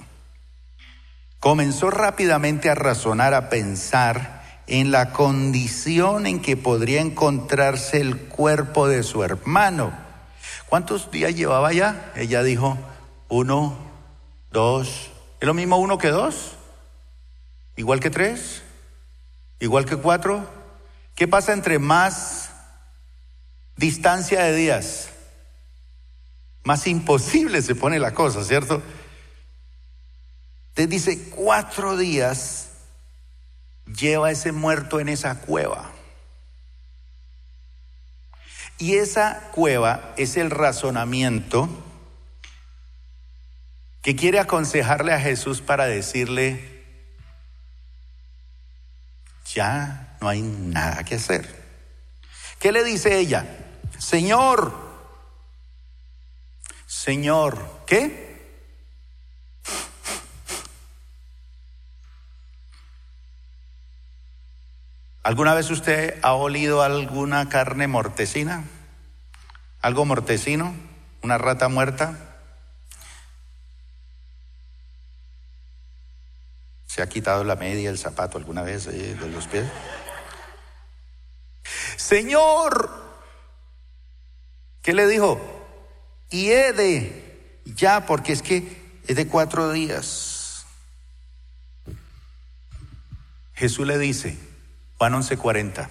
[1.41, 8.89] comenzó rápidamente a razonar, a pensar en la condición en que podría encontrarse el cuerpo
[8.89, 9.93] de su hermano.
[10.68, 12.12] ¿Cuántos días llevaba ya?
[12.16, 12.77] Ella dijo,
[13.29, 13.77] uno,
[14.51, 15.11] dos.
[15.41, 16.57] ¿Es lo mismo uno que dos?
[17.77, 18.62] ¿Igual que tres?
[19.61, 20.49] ¿Igual que cuatro?
[21.14, 22.51] ¿Qué pasa entre más
[23.77, 25.11] distancia de días?
[26.67, 28.83] Más imposible se pone la cosa, ¿cierto?
[30.75, 32.71] Te dice cuatro días
[33.87, 35.93] lleva ese muerto en esa cueva.
[38.79, 41.69] Y esa cueva es el razonamiento
[44.03, 46.85] que quiere aconsejarle a Jesús para decirle,
[49.55, 51.64] ya no hay nada que hacer.
[52.59, 53.47] ¿Qué le dice ella?
[54.01, 54.86] Señor,
[57.07, 58.35] Señor, ¿qué?
[65.23, 68.65] ¿Alguna vez usted ha olido alguna carne mortecina?
[69.81, 70.75] ¿Algo mortecino?
[71.23, 72.41] ¿Una rata muerta?
[76.87, 79.71] ¿Se ha quitado la media, el zapato alguna vez eh, de los pies?
[81.95, 82.91] Señor,
[84.83, 85.56] ¿qué le dijo?
[86.31, 90.66] Y he de, ya, porque es que es de cuatro días.
[93.55, 94.37] Jesús le dice,
[94.99, 95.89] Juan 11:40.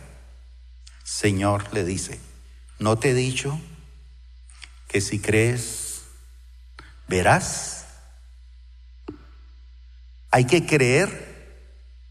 [1.03, 2.19] Señor le dice,
[2.79, 3.59] ¿no te he dicho
[4.87, 6.01] que si crees,
[7.07, 7.85] verás?
[10.31, 11.35] Hay que creer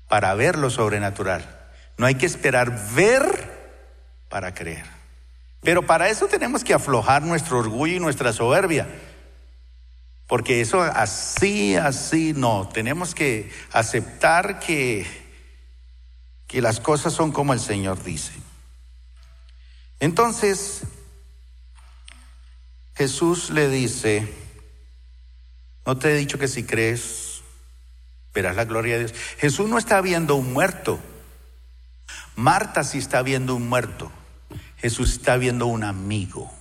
[0.08, 1.72] para ver lo sobrenatural.
[1.98, 3.52] No hay que esperar ver
[4.28, 4.93] para creer.
[5.64, 8.86] Pero para eso tenemos que aflojar nuestro orgullo y nuestra soberbia.
[10.28, 12.68] Porque eso así, así no.
[12.72, 15.24] Tenemos que aceptar que
[16.54, 18.32] que las cosas son como el Señor dice.
[19.98, 20.82] Entonces,
[22.94, 24.32] Jesús le dice,
[25.84, 27.42] no te he dicho que si crees,
[28.32, 29.18] verás la gloria de Dios.
[29.38, 31.00] Jesús no está viendo un muerto.
[32.36, 34.12] Marta sí está viendo un muerto.
[34.84, 36.52] Jesús está viendo un amigo.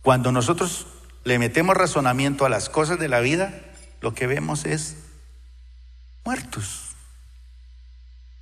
[0.00, 0.86] Cuando nosotros
[1.24, 3.52] le metemos razonamiento a las cosas de la vida,
[4.00, 4.96] lo que vemos es
[6.24, 6.96] muertos.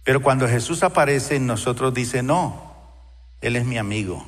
[0.04, 2.76] Pero cuando Jesús aparece en nosotros dice, no,
[3.40, 4.24] Él es mi amigo.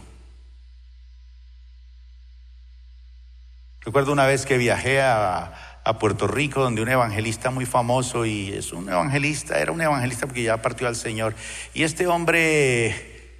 [3.82, 8.72] Recuerdo una vez que viajé a, Puerto Rico, donde un evangelista muy famoso, y es
[8.72, 11.35] un evangelista, era un evangelista porque ya partió al Señor,
[11.74, 13.39] y este hombre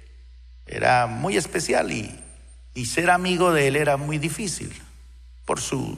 [0.67, 2.13] era muy especial y,
[2.75, 4.71] y ser amigo de él era muy difícil
[5.45, 5.97] por su...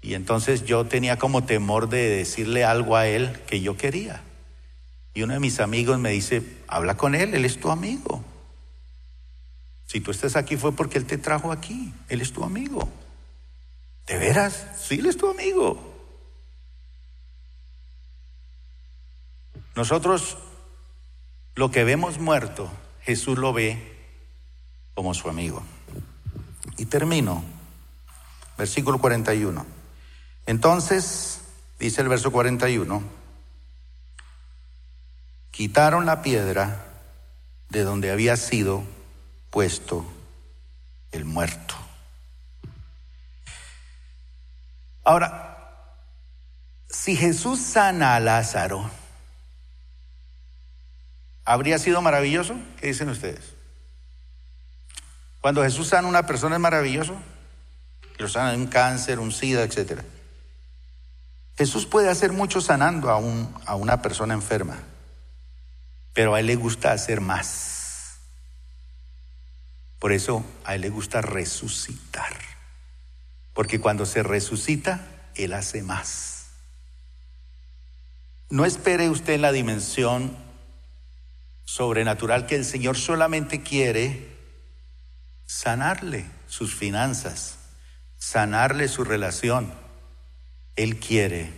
[0.00, 4.22] Y entonces yo tenía como temor de decirle algo a él que yo quería.
[5.14, 8.22] Y uno de mis amigos me dice, habla con él, él es tu amigo.
[9.86, 12.88] Si tú estás aquí fue porque él te trajo aquí, él es tu amigo.
[14.06, 14.66] ¿De veras?
[14.78, 15.92] Sí, él es tu amigo.
[19.74, 20.38] Nosotros
[21.54, 22.70] lo que vemos muerto,
[23.02, 23.94] Jesús lo ve
[24.94, 25.62] como su amigo.
[26.76, 27.42] Y termino,
[28.56, 29.64] versículo 41.
[30.46, 31.40] Entonces,
[31.78, 33.02] dice el verso 41,
[35.50, 36.86] quitaron la piedra
[37.68, 38.84] de donde había sido
[39.50, 40.04] puesto
[41.12, 41.83] el muerto.
[45.04, 45.54] Ahora,
[46.88, 48.90] si Jesús sana a Lázaro,
[51.44, 52.56] ¿habría sido maravilloso?
[52.80, 53.52] ¿Qué dicen ustedes?
[55.42, 57.14] Cuando Jesús sana a una persona es maravilloso.
[58.16, 60.00] Lo sana de un cáncer, un sida, etc.
[61.58, 64.78] Jesús puede hacer mucho sanando a, un, a una persona enferma,
[66.14, 68.20] pero a él le gusta hacer más.
[69.98, 72.53] Por eso a él le gusta resucitar.
[73.54, 76.48] Porque cuando se resucita, él hace más.
[78.50, 80.36] No espere usted en la dimensión
[81.64, 84.34] sobrenatural que el Señor solamente quiere
[85.46, 87.58] sanarle sus finanzas,
[88.16, 89.72] sanarle su relación.
[90.76, 91.52] Él quiere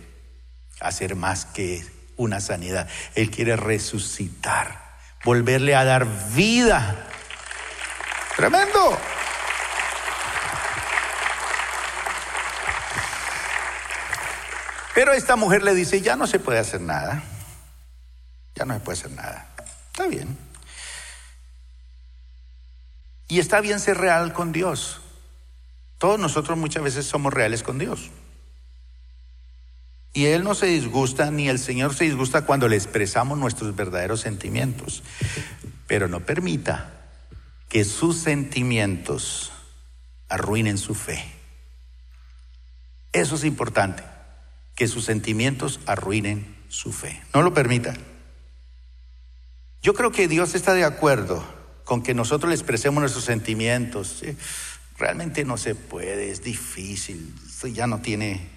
[0.79, 1.85] hacer más que
[2.15, 2.87] una sanidad.
[3.15, 7.07] Él quiere resucitar, volverle a dar vida.
[8.35, 8.97] Tremendo.
[14.97, 17.21] Pero esta mujer le dice, ya no se puede hacer nada.
[18.55, 19.47] Ya no se puede hacer nada.
[19.91, 20.35] Está bien.
[23.27, 24.99] Y está bien ser real con Dios.
[25.99, 28.09] Todos nosotros muchas veces somos reales con Dios.
[30.13, 34.21] Y Él no se disgusta, ni el Señor se disgusta cuando le expresamos nuestros verdaderos
[34.21, 35.03] sentimientos.
[35.85, 36.89] Pero no permita
[37.69, 39.51] que sus sentimientos
[40.27, 41.23] arruinen su fe.
[43.13, 44.01] Eso es importante,
[44.77, 47.19] que sus sentimientos arruinen su fe.
[47.33, 47.95] No lo permita.
[49.81, 51.43] Yo creo que Dios está de acuerdo
[51.83, 54.23] con que nosotros le expresemos nuestros sentimientos.
[54.99, 57.33] Realmente no se puede, es difícil,
[57.73, 58.47] ya no tiene.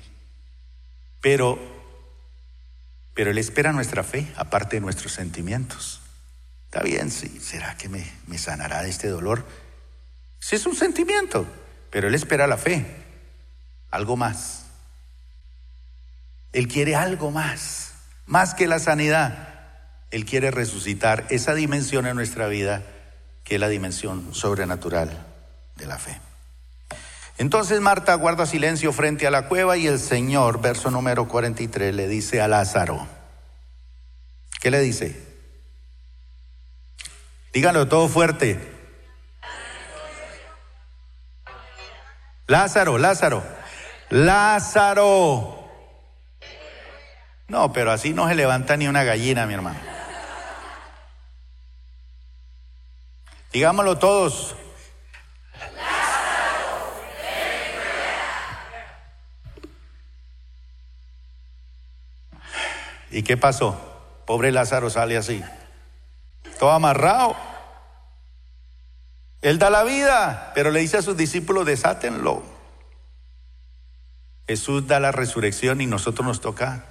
[1.22, 1.58] Pero,
[3.14, 6.02] pero Él espera nuestra fe, aparte de nuestros sentimientos.
[6.66, 9.46] Está bien, sí, ¿será que me, me sanará de este dolor?
[10.38, 11.46] Sí, es un sentimiento,
[11.90, 12.84] pero Él espera la fe,
[13.90, 14.69] algo más.
[16.52, 17.92] Él quiere algo más,
[18.26, 19.48] más que la sanidad.
[20.10, 22.82] Él quiere resucitar esa dimensión en nuestra vida
[23.44, 25.26] que es la dimensión sobrenatural
[25.76, 26.20] de la fe.
[27.38, 32.06] Entonces Marta guarda silencio frente a la cueva y el Señor, verso número 43, le
[32.06, 33.06] dice a Lázaro,
[34.60, 35.30] ¿qué le dice?
[37.52, 38.60] Díganlo todo fuerte.
[42.46, 43.42] Lázaro, Lázaro,
[44.10, 45.59] Lázaro.
[47.50, 49.80] No, pero así no se levanta ni una gallina, mi hermano.
[53.52, 54.54] Digámoslo todos.
[63.10, 63.76] ¿Y qué pasó?
[64.26, 65.42] Pobre Lázaro sale así,
[66.60, 67.34] todo amarrado.
[69.42, 72.44] Él da la vida, pero le dice a sus discípulos, desátenlo.
[74.46, 76.89] Jesús da la resurrección y nosotros nos toca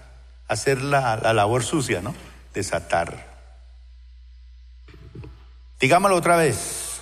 [0.50, 2.14] hacer la, la labor sucia, ¿no?
[2.54, 3.28] Desatar.
[5.80, 7.00] Digámoslo otra vez.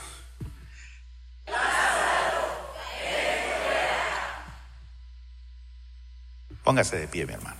[6.63, 7.55] Póngase de pie, mi hermano.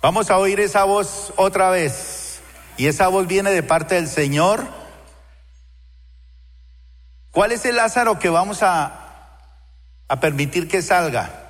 [0.00, 2.40] Vamos a oír esa voz otra vez.
[2.78, 4.66] Y esa voz viene de parte del Señor.
[7.30, 9.36] ¿Cuál es el Lázaro que vamos a,
[10.08, 11.47] a permitir que salga?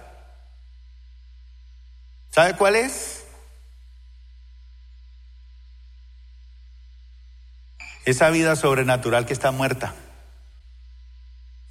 [2.31, 3.19] ¿Sabe cuál es?
[8.11, 9.95] esa vida sobrenatural que está muerta,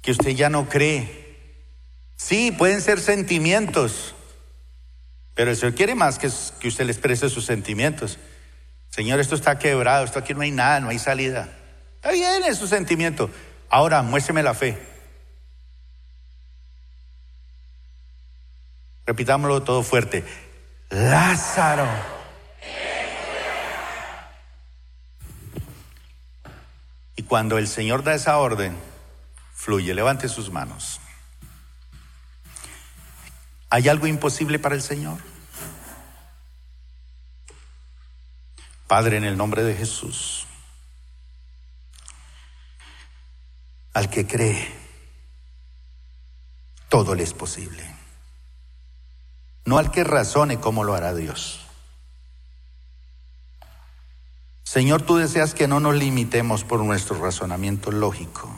[0.02, 1.26] que usted ya no cree.
[2.14, 4.14] Sí, pueden ser sentimientos,
[5.34, 8.18] pero el Señor quiere más que, usted le exprese sus sentimientos.
[8.88, 11.48] Señor, esto está quebrado, esto aquí no hay nada, no hay salida.
[11.96, 13.30] Está bien, es su sentimiento.
[13.68, 14.78] Ahora, muéstreme la fe.
[19.06, 20.22] Repitámoslo todo fuerte.
[20.90, 22.18] Lázaro.
[27.28, 28.74] cuando el Señor da esa orden,
[29.52, 30.98] fluye, levante sus manos.
[33.68, 35.18] ¿Hay algo imposible para el Señor?
[38.86, 40.46] Padre, en el nombre de Jesús,
[43.92, 44.74] al que cree,
[46.88, 47.97] todo le es posible.
[49.68, 51.60] No al que razone cómo lo hará Dios.
[54.64, 58.48] Señor, tú deseas que no nos limitemos por nuestro razonamiento lógico,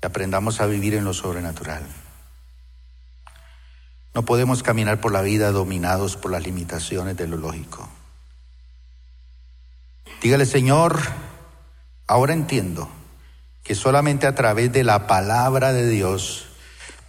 [0.00, 1.86] que aprendamos a vivir en lo sobrenatural.
[4.14, 7.88] No podemos caminar por la vida dominados por las limitaciones de lo lógico.
[10.20, 10.98] Dígale, Señor,
[12.08, 12.88] ahora entiendo
[13.62, 16.48] que solamente a través de la palabra de Dios